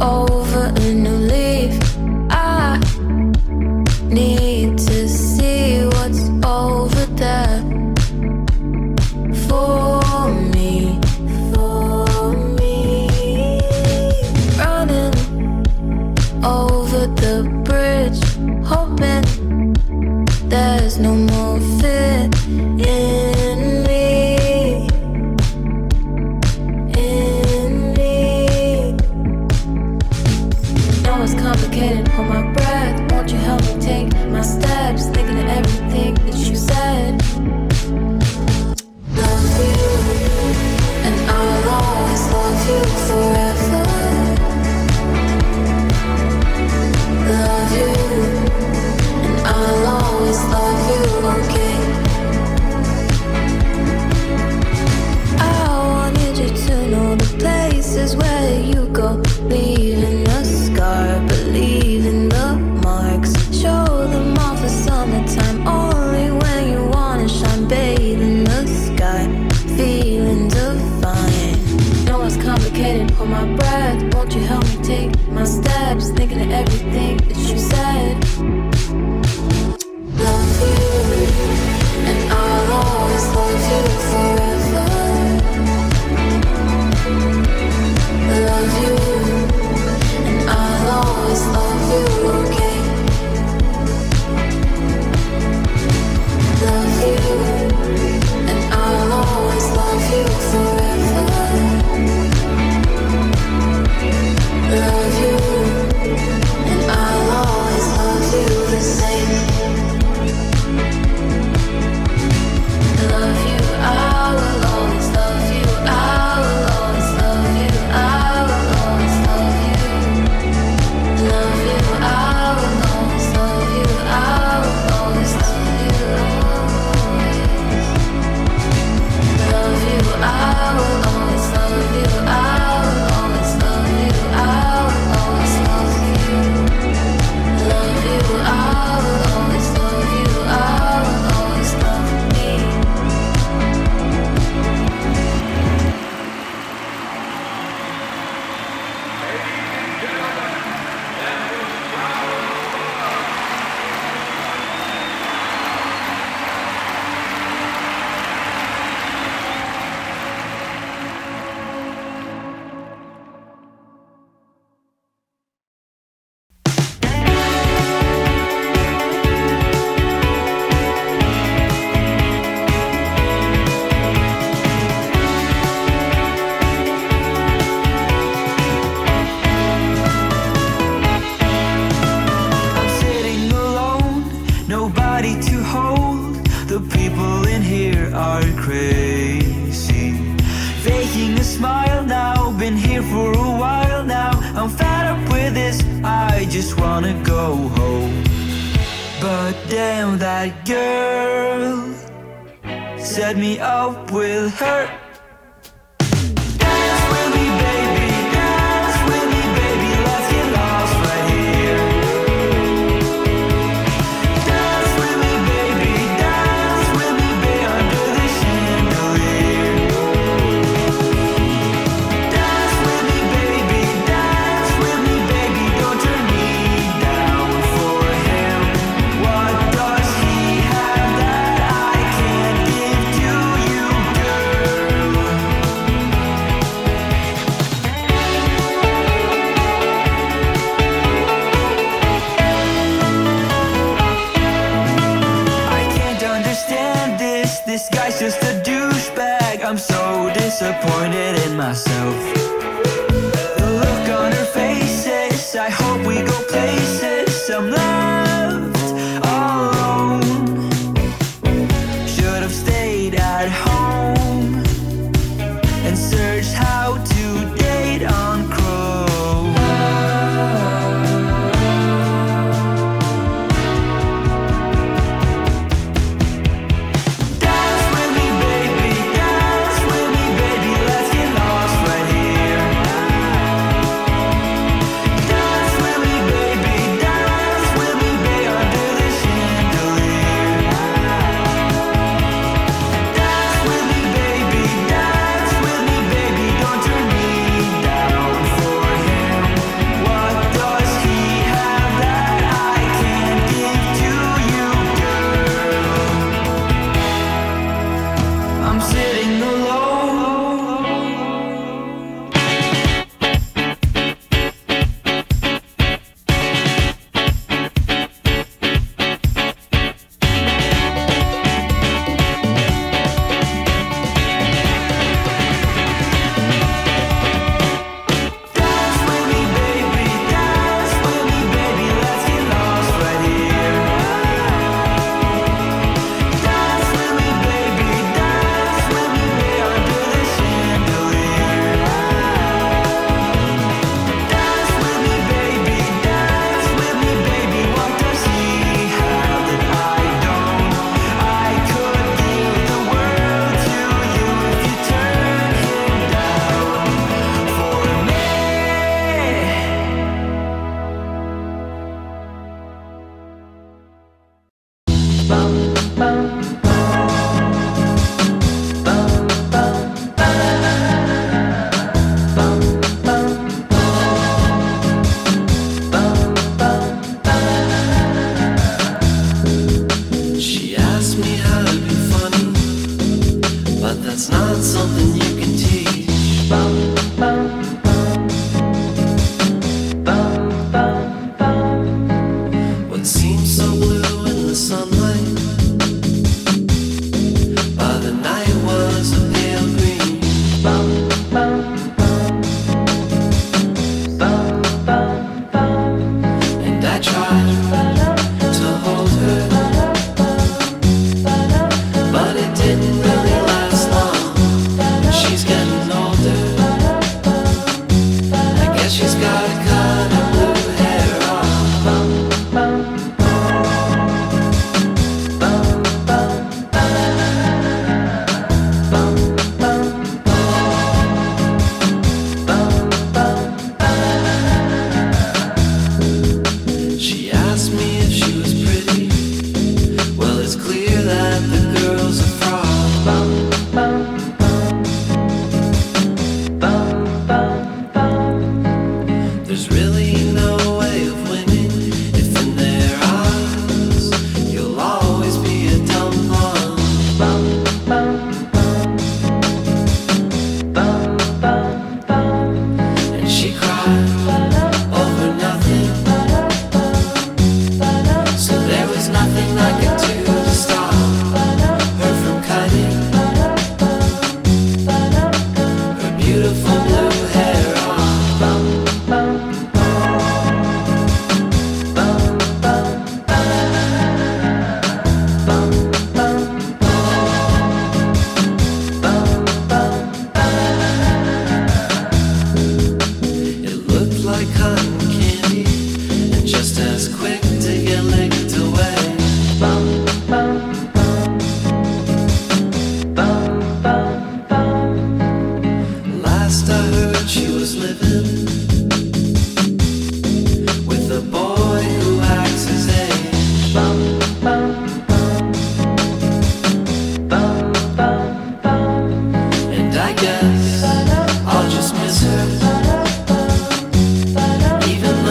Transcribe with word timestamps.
over 0.00 0.72
a 0.76 0.92
new 0.92 1.18
leaf. 1.32 1.78
I 2.30 2.78
need 4.04 4.78
to 4.78 5.08
see 5.08 5.84
what's 5.84 6.28
over 6.44 7.06
there 7.16 7.60
for 9.46 10.28
me. 10.54 10.98
For 11.52 12.32
me, 12.58 13.08
running 14.58 15.14
over 16.44 17.06
the 17.22 17.36
bridge, 17.64 18.20
hoping 18.64 19.74
there's 20.48 20.98
no. 20.98 21.29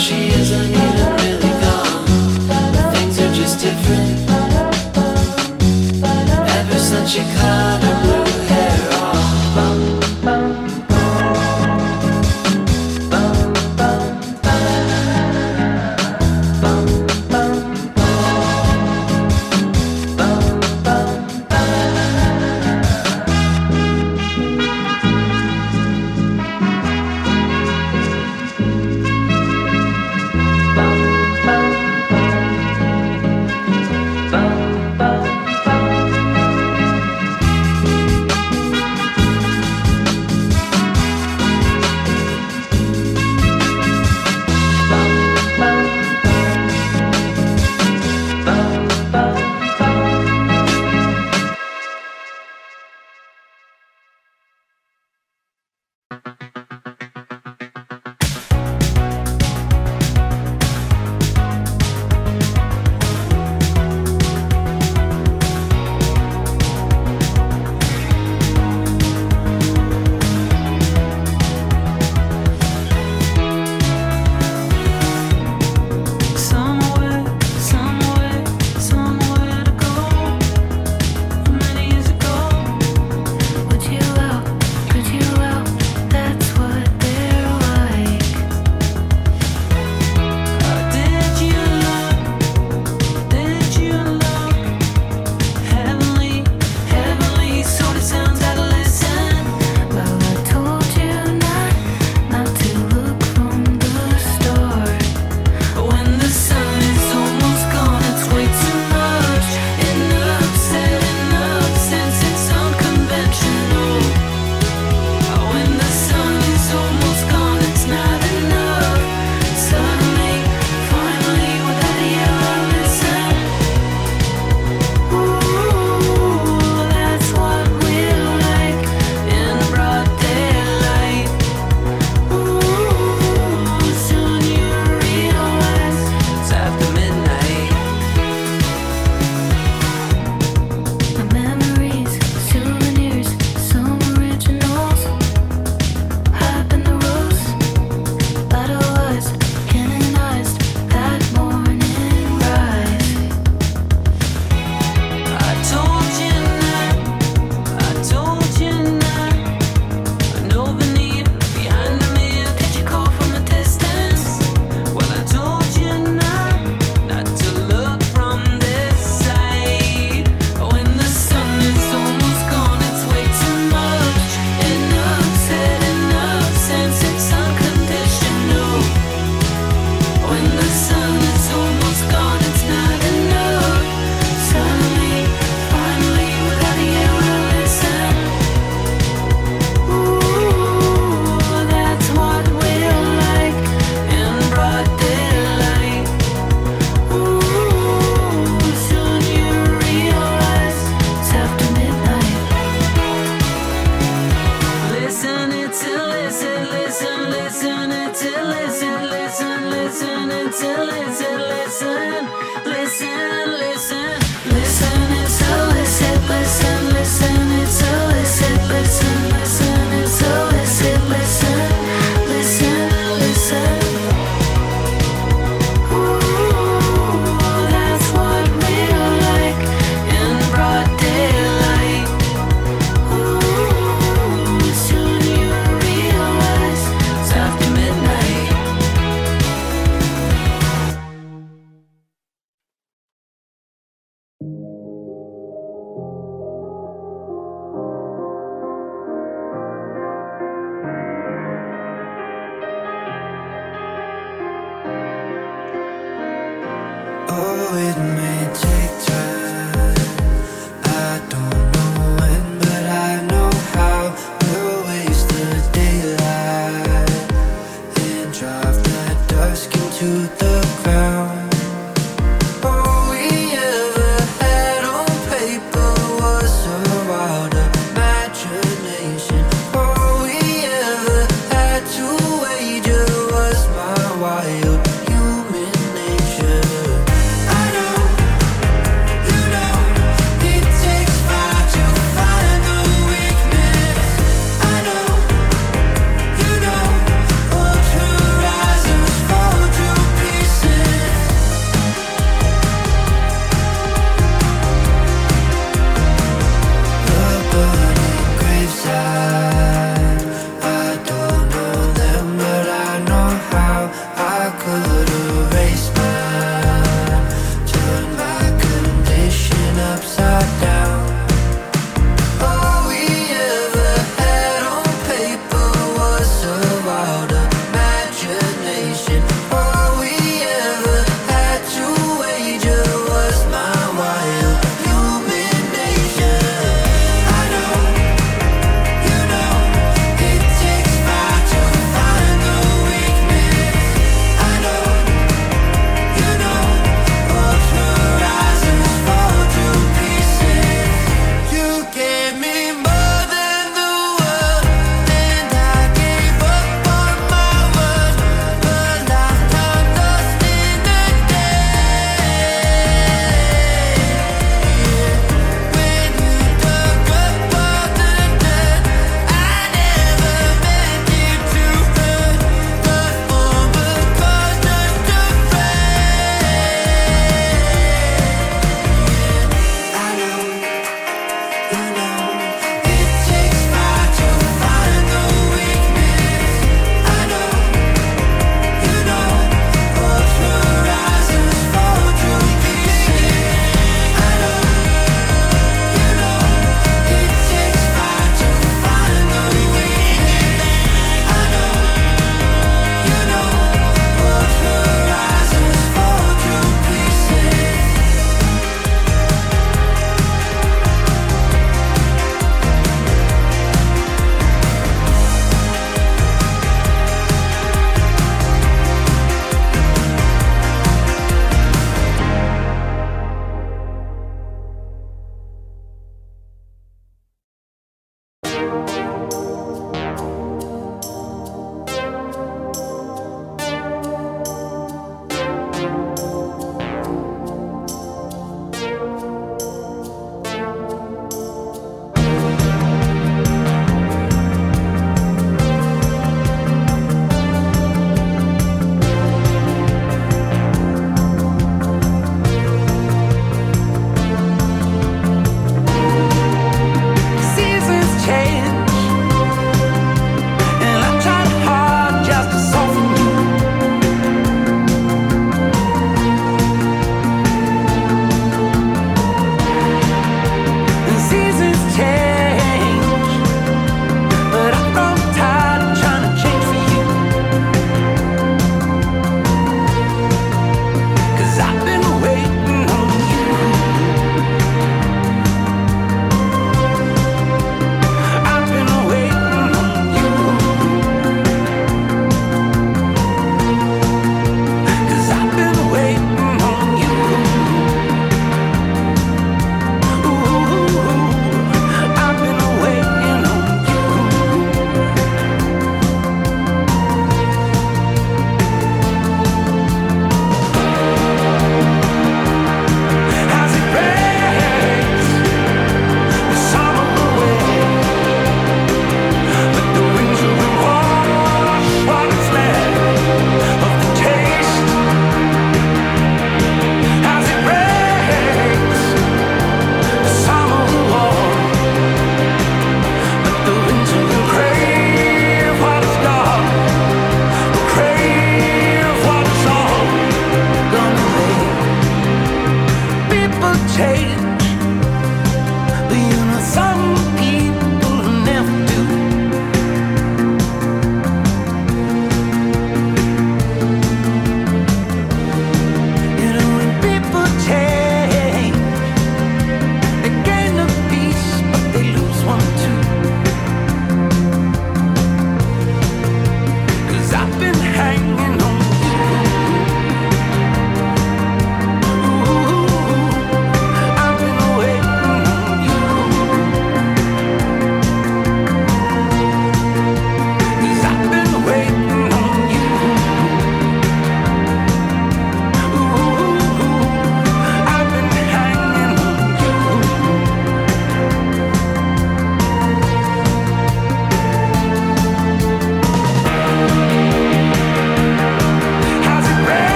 she 0.00 0.28
is 0.28 0.50
an 0.52 0.79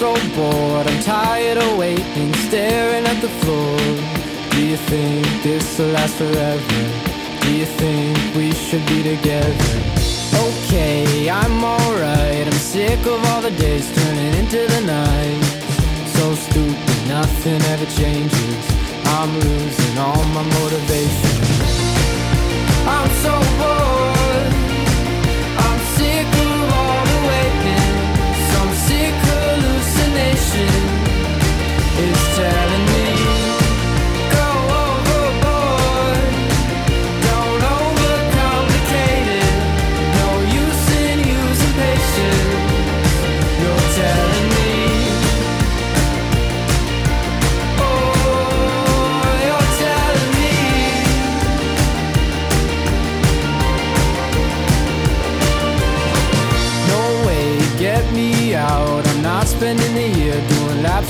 so 0.00 0.14
bored, 0.34 0.86
I'm 0.86 1.02
tired 1.02 1.58
of 1.58 1.76
waiting, 1.76 2.32
staring 2.48 3.04
at 3.04 3.20
the 3.20 3.28
floor. 3.40 3.76
Do 4.52 4.64
you 4.64 4.78
think 4.88 5.26
this 5.42 5.78
will 5.78 5.88
last 5.88 6.16
forever? 6.16 6.82
Do 7.42 7.50
you 7.54 7.66
think 7.66 8.16
we 8.34 8.50
should 8.52 8.86
be 8.86 9.02
together? 9.02 9.76
Okay, 10.46 11.28
I'm 11.28 11.62
alright, 11.62 12.46
I'm 12.46 12.60
sick 12.72 13.00
of 13.00 13.22
all 13.28 13.42
the 13.42 13.50
days 13.50 13.94
turning 13.94 14.32
into 14.40 14.60
the 14.74 14.80
night. 14.86 15.42
So 16.16 16.34
stupid, 16.34 16.98
nothing 17.06 17.60
ever 17.72 17.88
changes. 18.00 18.64
I'm 19.04 19.32
losing 19.38 19.98
all 19.98 20.24
my 20.36 20.44
motivation. 20.60 21.36
I'm 22.88 23.10
so 23.26 23.34
hallucination 30.50 30.74
is 30.74 30.79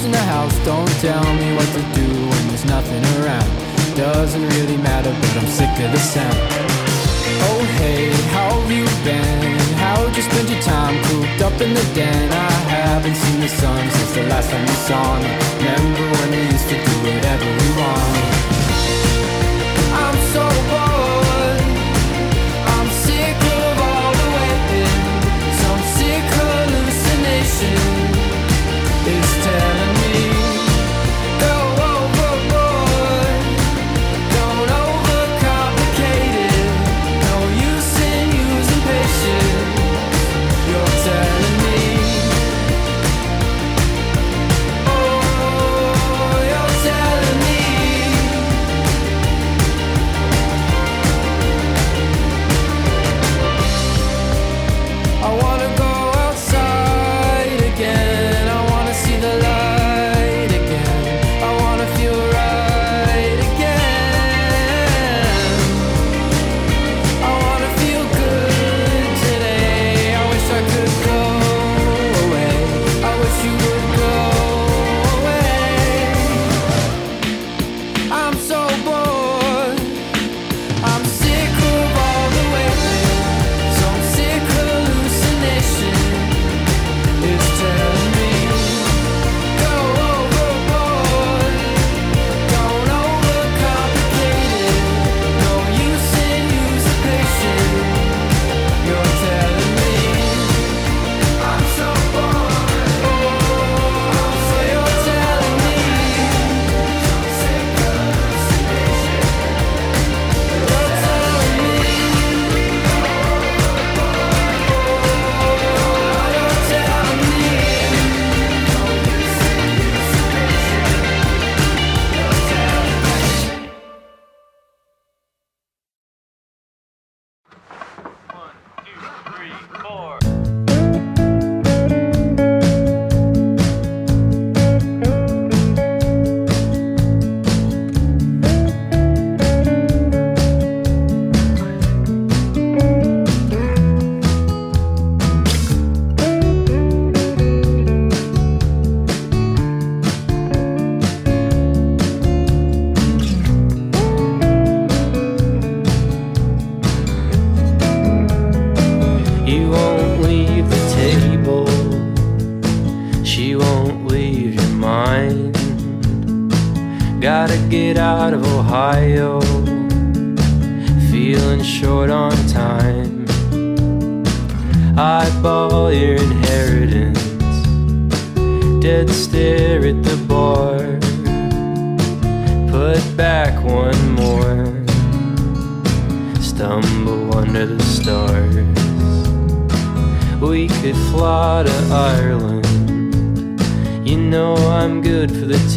doing 0.01 0.07
in 0.07 0.13
the 0.13 0.25
house. 0.25 0.57
Don't 0.65 0.89
tell 1.01 1.25
me 1.35 1.55
what 1.57 1.67
to 1.75 1.83
do 1.95 2.07
when 2.07 2.49
there's 2.49 2.65
nothing 2.65 3.03
around. 3.21 3.49
Doesn't 3.97 4.49
really 4.57 4.77
matter, 4.77 5.11
but 5.11 5.37
I'm 5.37 5.47
sick 5.47 5.71
of 5.85 5.93
the 5.93 5.99
sound. 5.99 6.37
Oh 7.43 7.63
hey, 7.79 8.11
how 8.33 8.61
have 8.61 8.71
you 8.71 8.87
been? 9.05 9.59
How'd 9.77 10.17
you 10.17 10.23
spend 10.23 10.49
your 10.49 10.63
time 10.63 10.97
cooped 11.05 11.43
up 11.43 11.61
in 11.61 11.75
the 11.75 11.85
den? 11.95 12.31
I 12.33 12.51
haven't 12.77 13.17
seen 13.17 13.41
the 13.41 13.49
sun 13.49 13.91
since 13.91 14.15
the 14.15 14.23
last 14.25 14.51
time 14.51 14.67
you 14.67 14.79
saw 14.89 15.19
me. 15.19 15.31
Remember 15.59 16.05
when 16.17 16.31
we 16.31 16.43
used 16.55 16.69
to 16.69 16.77
do 16.77 16.95
whatever 17.07 17.49
we 17.61 17.69
wanted? 17.81 18.29
I'm 20.05 20.19
so 20.35 20.45
bored. 20.71 21.63
I'm 22.75 22.89
sick 23.05 23.39
of 23.59 23.77
all 23.89 24.13
the 24.21 24.29
waiting. 24.37 25.01
Some 25.63 25.83
sick 25.97 26.25
hallucination 26.37 28.00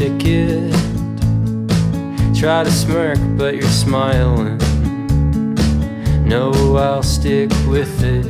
ticket. 0.03 0.73
Try 2.35 2.63
to 2.65 2.71
smirk, 2.71 3.19
but 3.37 3.55
you're 3.55 3.77
smiling. 3.85 4.57
No, 6.27 6.51
I'll 6.75 7.03
stick 7.03 7.49
with 7.67 8.03
it. 8.03 8.25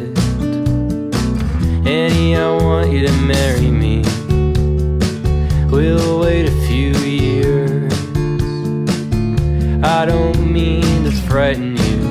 Annie, 1.87 2.35
I 2.35 2.51
want 2.57 2.91
you 2.91 3.07
to 3.07 3.13
marry 3.13 3.71
me. 3.71 4.03
We'll 5.71 6.19
wait 6.19 6.47
a 6.47 6.55
few 6.67 6.91
years. 6.93 7.93
I 9.83 10.05
don't 10.05 10.51
mean 10.51 11.05
to 11.05 11.11
frighten 11.27 11.75
you. 11.75 12.01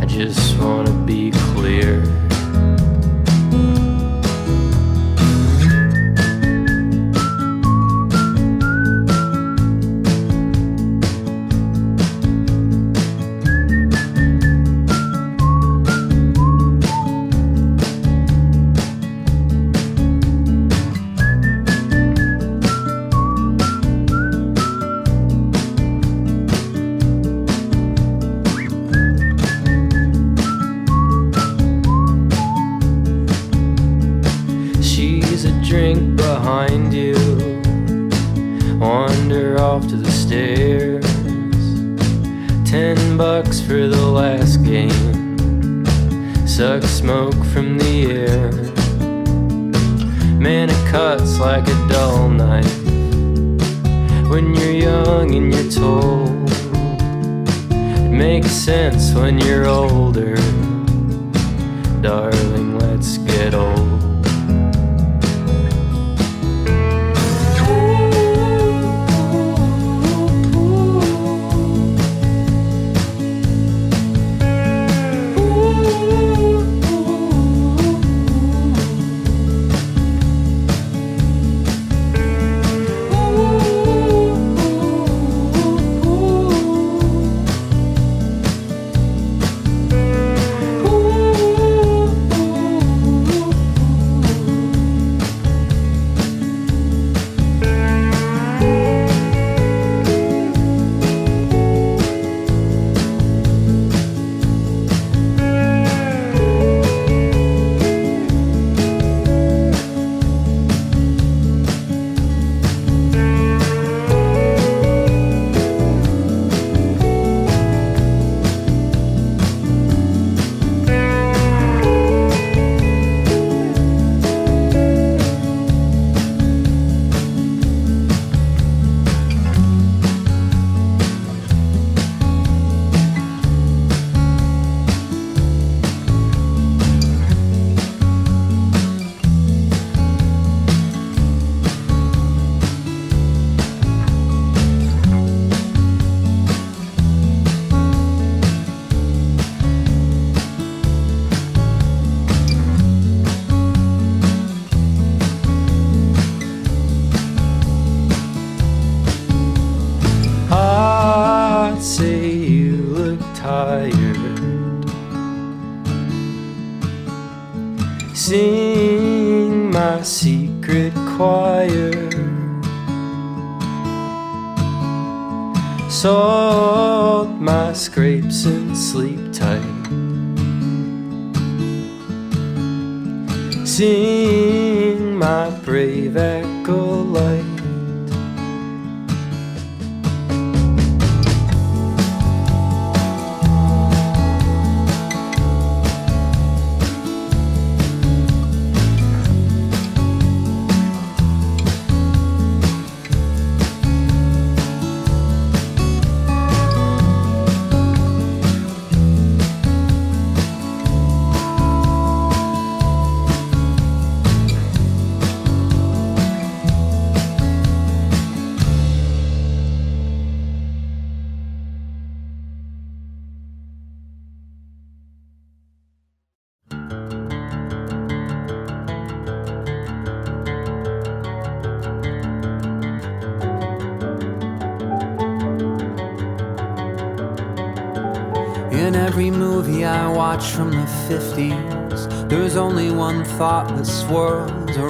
I 0.00 0.06
just 0.06 0.56
wanna 0.60 0.92
be 1.04 1.32
clear. 1.52 2.04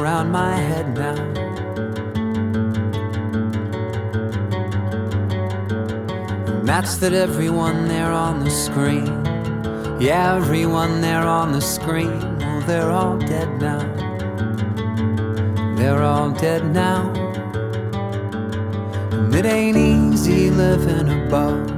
Around 0.09 0.31
my 0.31 0.57
head 0.57 0.95
now. 0.95 1.17
And 6.57 6.67
that's 6.67 6.97
that 6.97 7.13
everyone 7.13 7.89
there 7.89 8.13
on 8.13 8.43
the 8.43 8.51
screen, 8.51 9.07
yeah, 10.01 10.37
everyone 10.37 11.03
there 11.03 11.27
on 11.27 11.53
the 11.53 11.61
screen, 11.61 12.19
well, 12.39 12.63
they're 12.63 12.91
all 12.91 13.19
dead 13.19 13.51
now. 13.61 13.85
They're 15.77 16.03
all 16.03 16.31
dead 16.31 16.65
now. 16.73 17.03
And 19.13 19.35
it 19.35 19.45
ain't 19.45 19.77
easy 19.77 20.49
living 20.49 21.27
above. 21.27 21.69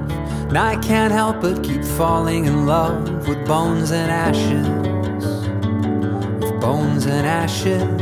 And 0.50 0.56
I 0.56 0.76
can't 0.76 1.12
help 1.12 1.40
but 1.40 1.64
keep 1.64 1.82
falling 1.82 2.44
in 2.44 2.64
love 2.64 3.26
with 3.26 3.44
bones 3.44 3.90
and 3.90 4.08
ashes. 4.08 4.68
With 6.40 6.60
bones 6.60 7.06
and 7.06 7.26
ashes. 7.26 7.99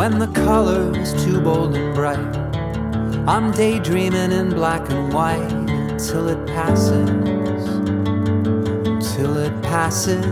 When 0.00 0.18
the 0.18 0.28
color's 0.28 1.12
too 1.22 1.42
bold 1.42 1.76
and 1.76 1.94
bright, 1.94 2.34
I'm 3.28 3.50
daydreaming 3.50 4.32
in 4.32 4.48
black 4.48 4.88
and 4.88 5.12
white 5.12 5.52
until 5.52 6.30
it 6.30 6.46
passes. 6.46 7.10
Until 8.88 9.36
it 9.36 9.52
passes. 9.60 10.24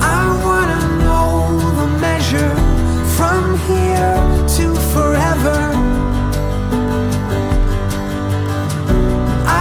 I 0.00 0.22
wanna 0.46 0.82
know 1.02 1.58
the 1.80 1.88
measure 1.98 2.54
from 3.16 3.58
here 3.66 4.14
to 4.56 4.66
forever. 4.94 5.58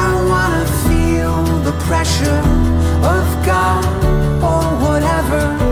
I 0.04 0.08
wanna 0.30 0.66
feel 0.86 1.42
the 1.64 1.76
pressure 1.88 2.44
of 3.16 3.26
God 3.44 3.86
or 4.44 4.62
whatever. 4.86 5.71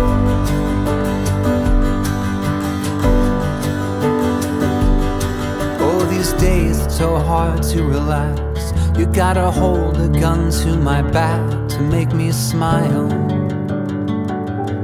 Days 6.39 6.79
it's 6.79 6.97
so 6.97 7.17
hard 7.17 7.61
to 7.63 7.83
relax. 7.83 8.73
You 8.97 9.05
gotta 9.05 9.51
hold 9.51 9.97
a 9.97 10.07
gun 10.07 10.51
to 10.63 10.77
my 10.77 11.01
back 11.01 11.69
to 11.69 11.79
make 11.81 12.13
me 12.13 12.31
smile. 12.31 13.09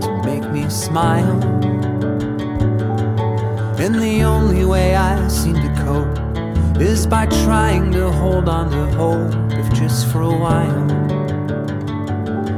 To 0.02 0.22
make 0.26 0.44
me 0.52 0.70
smile. 0.70 1.42
And 3.80 3.96
the 3.96 4.24
only 4.24 4.66
way 4.66 4.96
I 4.96 5.28
seem 5.28 5.56
to 5.56 5.74
cope 5.84 6.82
is 6.82 7.08
by 7.08 7.26
trying 7.28 7.92
to 7.94 8.12
hold 8.12 8.50
on 8.50 8.70
to 8.72 8.86
hope, 8.98 9.34
if 9.52 9.72
just 9.74 10.08
for 10.12 10.22
a 10.22 10.36
while. 10.46 10.86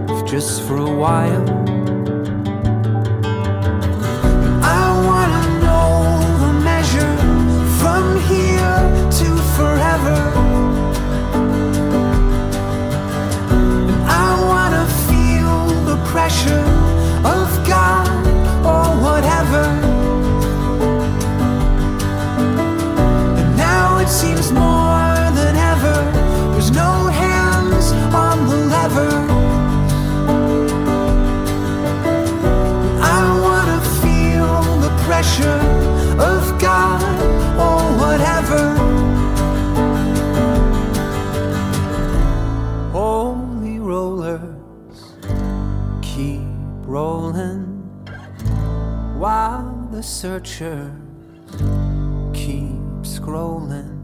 If 0.09 0.25
just 0.25 0.63
for 0.63 0.77
a 0.77 0.89
while. 0.89 1.76
pressure 16.27 16.65
of 17.23 17.67
God 17.67 18.27
or 18.65 19.01
whatever. 19.01 19.86
keep 46.17 46.41
rolling 46.87 47.61
while 49.19 49.87
the 49.91 50.01
searcher 50.01 50.91
keeps 52.33 53.19
scrolling. 53.19 53.96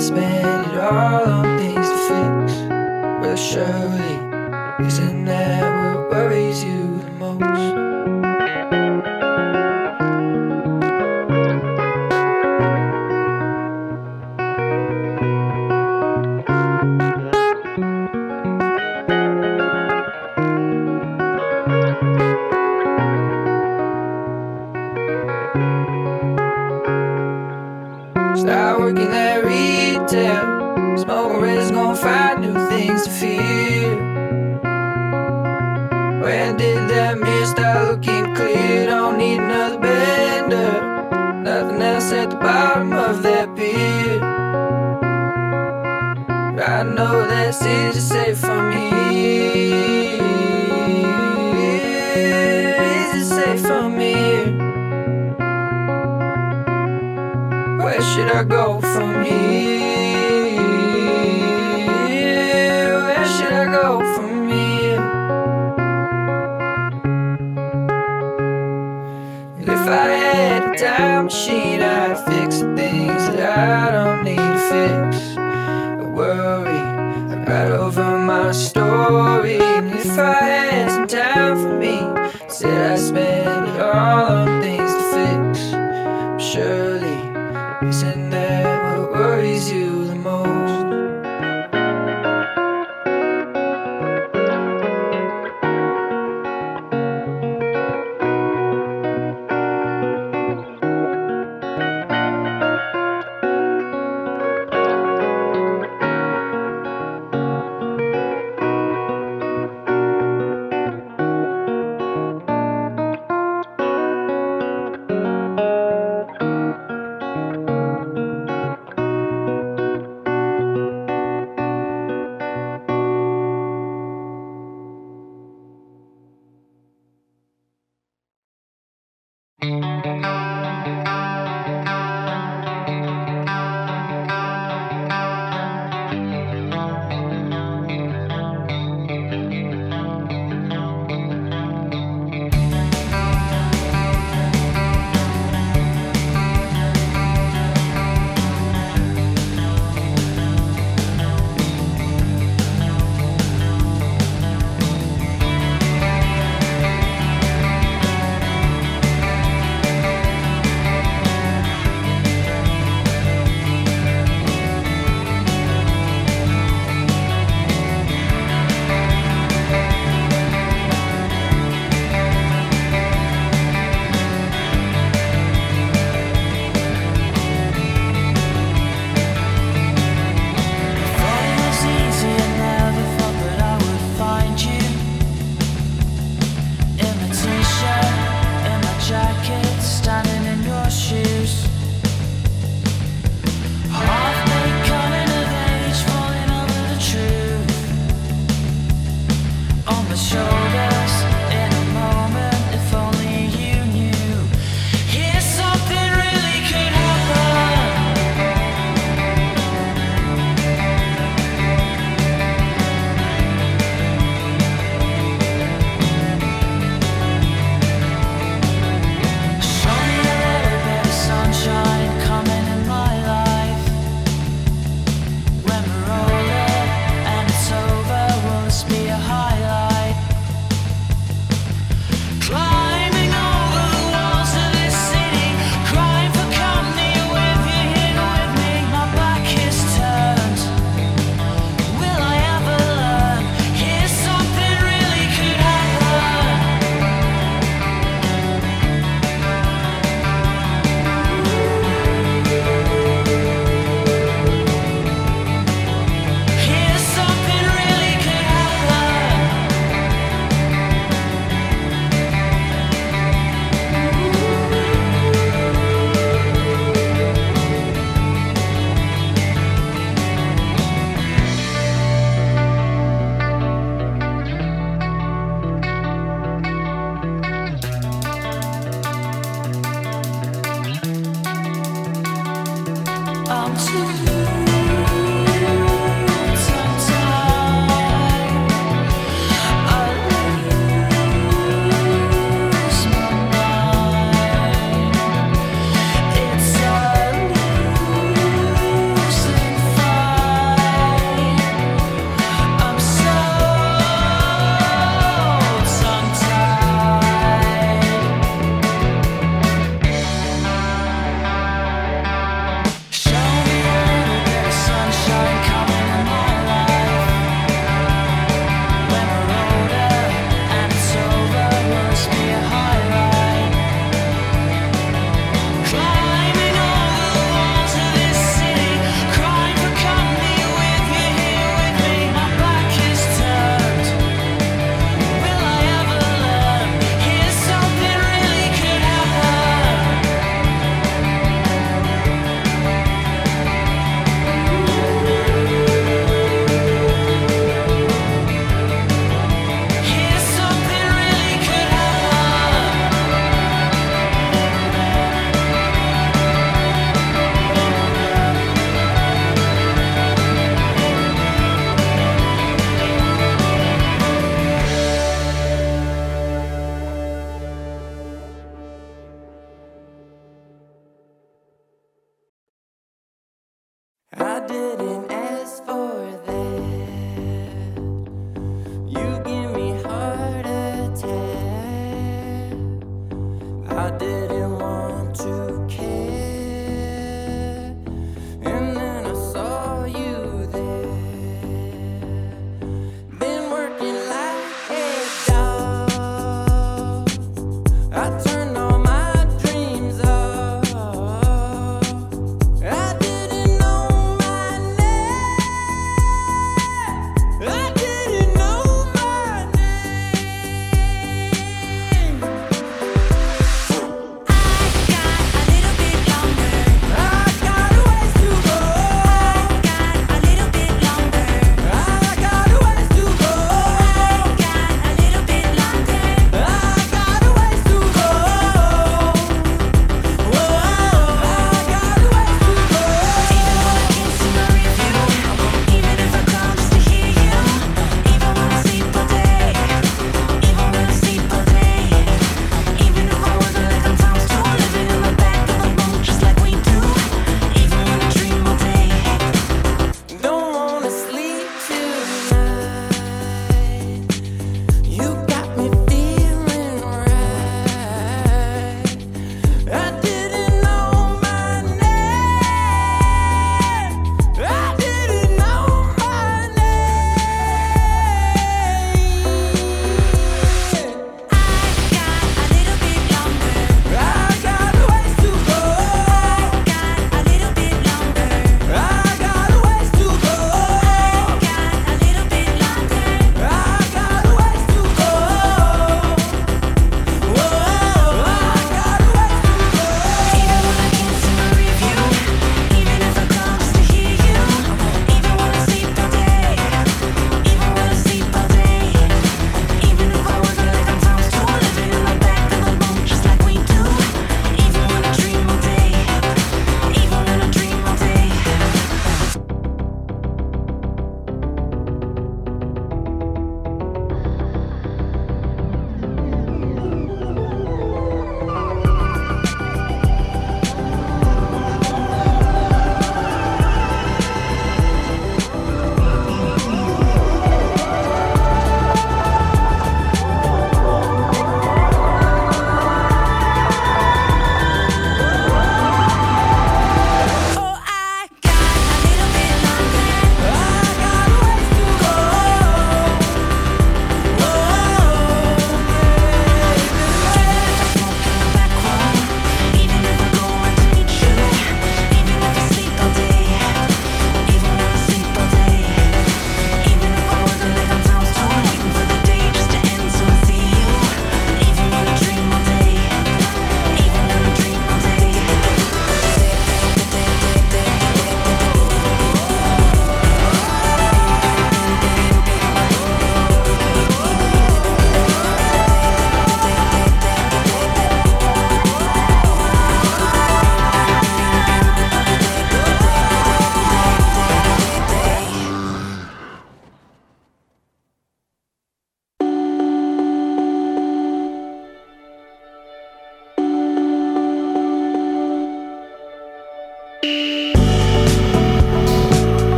I'd 0.00 0.06
spend 0.06 0.72
it 0.72 0.78
all 0.80 1.28
on 1.28 1.58
things 1.58 1.86
to 1.90 1.96
fix. 2.08 2.58
Well, 3.20 3.36
surely, 3.36 4.86
isn't 4.86 5.26
that 5.26 5.94
what 5.94 6.10
worries 6.10 6.64
you? 6.64 7.02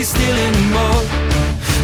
be 0.00 0.04
still 0.04 0.38
anymore. 0.48 1.02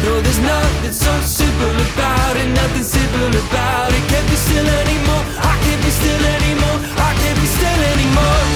No, 0.03 0.21
there's 0.21 0.39
nothing 0.39 0.91
so 0.91 1.13
simple 1.21 1.69
about 1.69 2.35
it, 2.35 2.49
nothing 2.49 2.81
simple 2.81 3.29
about 3.45 3.91
it. 3.93 4.03
Can't 4.09 4.27
be 4.27 4.35
still 4.35 4.67
anymore. 4.81 5.23
I 5.37 5.53
can't 5.63 5.81
be 5.85 5.91
still 5.99 6.25
anymore. 6.37 6.77
I 6.97 7.13
can't 7.21 7.39
be 7.39 7.45
still 7.45 7.81
anymore. 7.93 8.46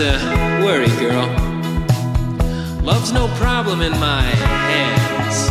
worry, 0.00 0.86
girl. 1.00 1.26
Love's 2.82 3.10
no 3.12 3.26
problem 3.36 3.80
in 3.80 3.90
my 3.92 4.22
hands. 4.22 5.50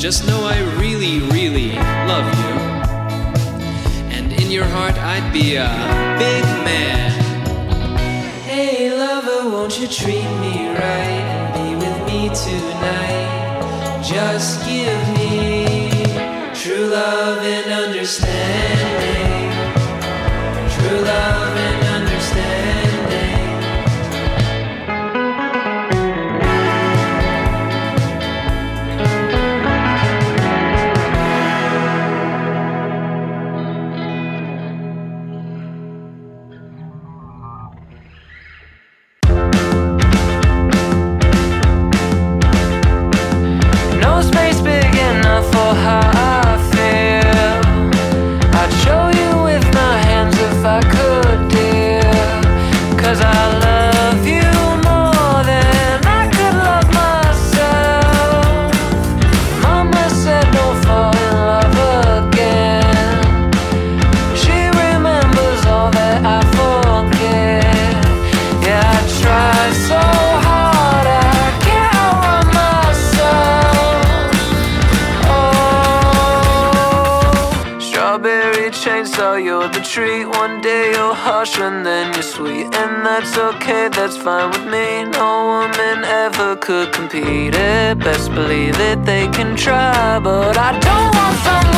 Just 0.00 0.26
know 0.26 0.44
I 0.44 0.58
really, 0.78 1.20
really 1.32 1.72
love 2.06 2.26
you. 2.38 2.54
And 4.14 4.32
in 4.32 4.50
your 4.50 4.66
heart, 4.66 4.98
I'd 4.98 5.32
be 5.32 5.56
a 5.56 5.68
big 6.18 6.44
man. 6.68 7.12
Hey, 8.42 8.94
lover, 8.94 9.48
won't 9.48 9.80
you 9.80 9.88
treat 9.88 10.28
me 10.40 10.68
right 10.68 11.24
and 11.34 11.54
be 11.54 11.76
with 11.76 11.98
me 12.06 12.28
tonight? 12.28 14.02
Just 14.04 14.66
give 14.66 15.00
me 15.16 15.88
true 16.54 16.88
love 16.88 17.38
and 17.38 17.72
understanding. 17.72 19.50
True 20.70 21.00
love. 21.00 21.33
could 86.64 86.94
compete 86.94 87.54
it. 87.54 87.98
Best 87.98 88.32
believe 88.32 88.80
it, 88.80 89.04
they 89.04 89.28
can 89.28 89.54
try, 89.54 90.18
but 90.18 90.56
I 90.56 90.72
don't 90.80 91.14
want 91.14 91.38
some. 91.44 91.73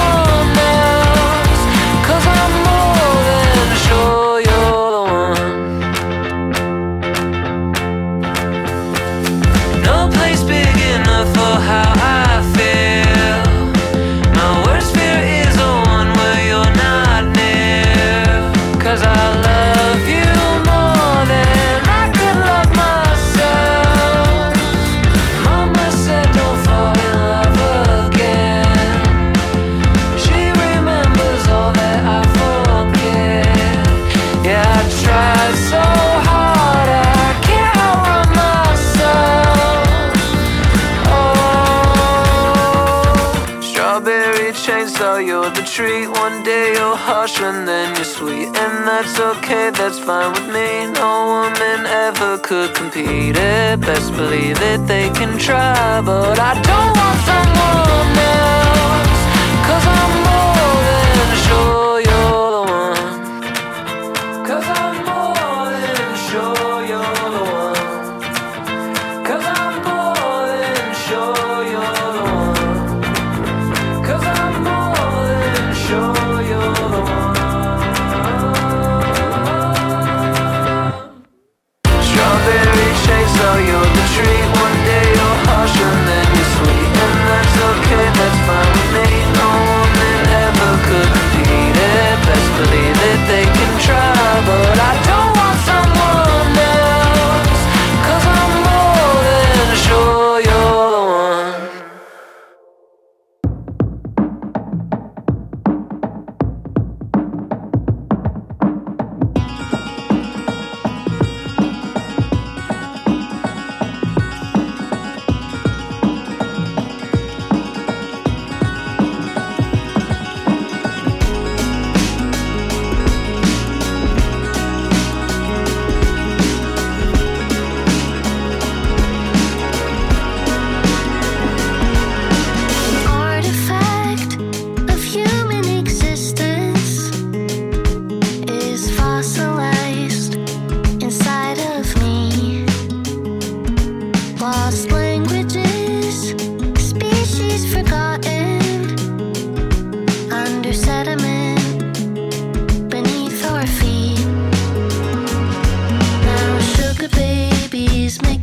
could 52.47 52.73
compete 52.77 53.37
it. 53.37 53.81
Best 53.81 54.13
believe 54.13 54.57
it, 54.63 54.87
they 54.87 55.11
can 55.11 55.37
try, 55.37 56.01
but 56.01 56.39
I 56.39 56.55
don't 56.63 56.97
want 56.97 57.21
someone. 57.27 57.56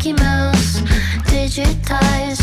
Mickey 0.03 0.21
Mouse 0.21 0.81
digitized. 1.31 2.42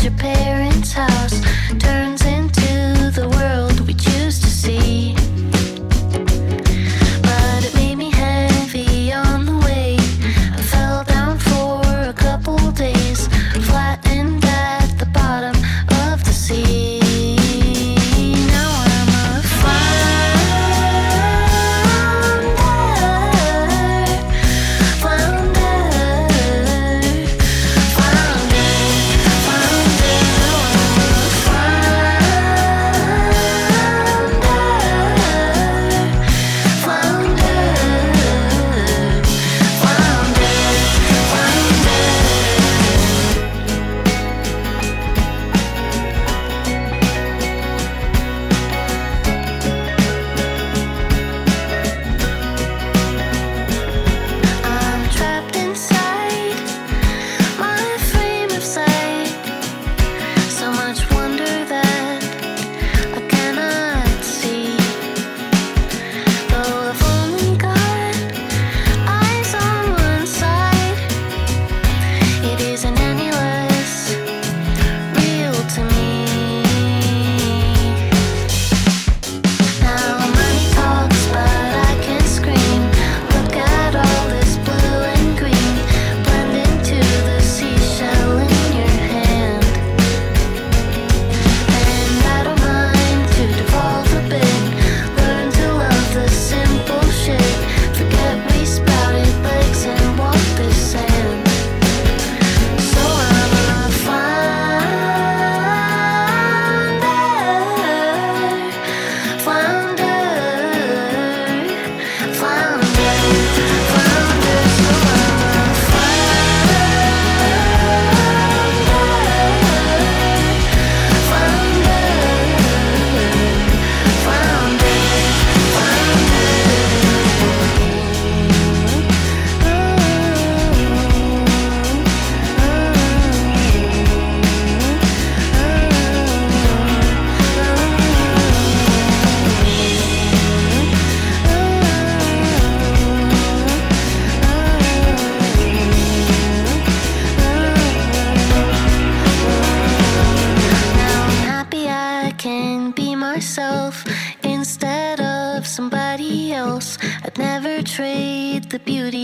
Beauty 158.85 159.20